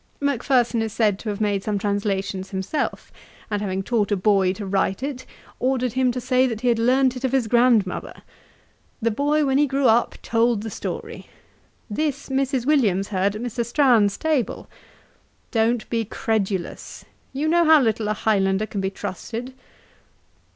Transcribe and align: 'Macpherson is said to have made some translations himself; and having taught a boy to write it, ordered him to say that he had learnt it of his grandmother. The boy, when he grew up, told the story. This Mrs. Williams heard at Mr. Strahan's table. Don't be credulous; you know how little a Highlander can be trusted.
'Macpherson 0.19 0.81
is 0.81 0.91
said 0.91 1.19
to 1.19 1.29
have 1.29 1.39
made 1.39 1.63
some 1.63 1.77
translations 1.77 2.49
himself; 2.49 3.11
and 3.51 3.61
having 3.61 3.83
taught 3.83 4.11
a 4.11 4.15
boy 4.15 4.51
to 4.53 4.65
write 4.65 5.03
it, 5.03 5.27
ordered 5.59 5.93
him 5.93 6.11
to 6.11 6.19
say 6.19 6.47
that 6.47 6.61
he 6.61 6.69
had 6.69 6.79
learnt 6.79 7.15
it 7.15 7.23
of 7.23 7.31
his 7.33 7.45
grandmother. 7.47 8.23
The 8.99 9.11
boy, 9.11 9.45
when 9.45 9.59
he 9.59 9.67
grew 9.67 9.85
up, 9.87 10.15
told 10.23 10.63
the 10.63 10.71
story. 10.71 11.27
This 11.87 12.29
Mrs. 12.29 12.65
Williams 12.65 13.09
heard 13.09 13.35
at 13.35 13.43
Mr. 13.43 13.63
Strahan's 13.63 14.17
table. 14.17 14.67
Don't 15.51 15.87
be 15.91 16.03
credulous; 16.03 17.05
you 17.31 17.47
know 17.47 17.63
how 17.65 17.79
little 17.79 18.07
a 18.07 18.13
Highlander 18.13 18.65
can 18.65 18.81
be 18.81 18.89
trusted. 18.89 19.53